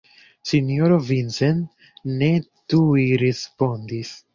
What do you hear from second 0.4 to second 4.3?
Sinjoro Vincent ne tuj respondis.